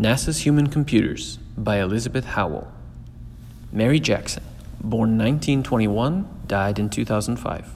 [0.00, 2.72] NASA's Human Computers by Elizabeth Howell.
[3.70, 4.42] Mary Jackson,
[4.80, 7.74] born 1921, died in 2005.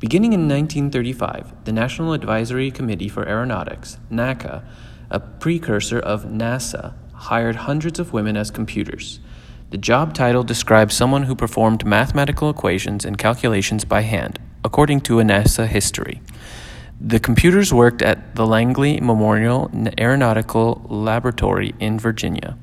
[0.00, 4.64] Beginning in 1935, the National Advisory Committee for Aeronautics, NACA,
[5.08, 9.20] a precursor of NASA, hired hundreds of women as computers.
[9.70, 15.20] The job title describes someone who performed mathematical equations and calculations by hand, according to
[15.20, 16.20] a NASA history.
[17.04, 22.56] The computers worked at the Langley Memorial Aeronautical Laboratory in Virginia.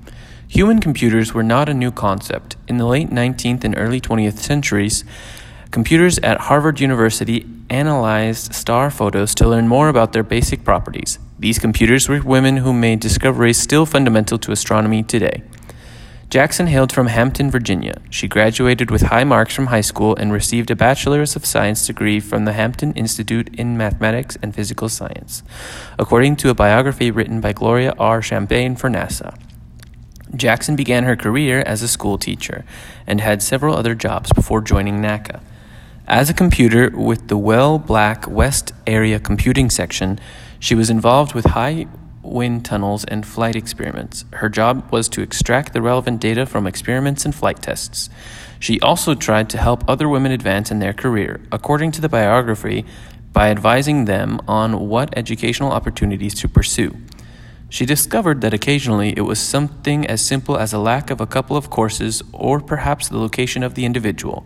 [0.47, 2.55] Human computers were not a new concept.
[2.65, 5.03] In the late 19th and early 20th centuries,
[5.71, 11.19] computers at Harvard University analyzed star photos to learn more about their basic properties.
[11.37, 15.43] These computers were women who made discoveries still fundamental to astronomy today.
[16.29, 17.99] Jackson hailed from Hampton, Virginia.
[18.11, 22.19] She graduated with high marks from high school and received a Bachelor's of Science degree
[22.19, 25.41] from the Hampton Institute in Mathematics and Physical Science,
[25.97, 28.21] according to a biography written by Gloria R.
[28.21, 29.35] Champine for NASA.
[30.35, 32.63] Jackson began her career as a school teacher
[33.07, 35.41] and had several other jobs before joining NACA.
[36.07, 40.19] As a computer with the Well Black West Area Computing Section,
[40.59, 41.87] she was involved with high
[42.21, 44.25] wind tunnels, and flight experiments.
[44.33, 48.09] Her job was to extract the relevant data from experiments and flight tests.
[48.59, 52.85] She also tried to help other women advance in their career, according to the biography,
[53.31, 56.95] by advising them on what educational opportunities to pursue.
[57.69, 61.55] She discovered that occasionally it was something as simple as a lack of a couple
[61.55, 64.45] of courses, or perhaps the location of the individual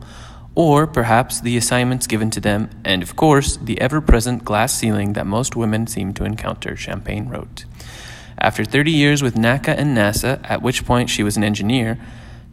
[0.55, 5.13] or perhaps the assignments given to them, and of course, the ever present glass ceiling
[5.13, 7.65] that most women seem to encounter, Champine wrote.
[8.37, 11.99] After 30 years with NACA and NASA, at which point she was an engineer,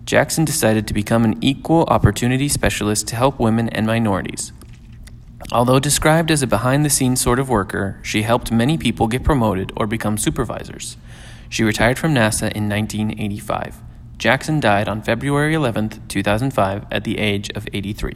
[0.05, 4.53] Jackson decided to become an equal opportunity specialist to help women and minorities.
[5.53, 9.25] Although described as a behind the scenes sort of worker, she helped many people get
[9.25, 10.97] promoted or become supervisors.
[11.48, 13.81] She retired from NASA in 1985.
[14.21, 18.15] Jackson died on February 11, 2005, at the age of 83.